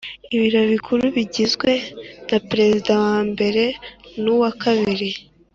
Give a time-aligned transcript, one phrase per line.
[0.35, 1.71] Ibiro Bikuru bigizwe
[2.29, 3.63] naperezida wa mbere
[4.21, 5.09] nuwa kabiri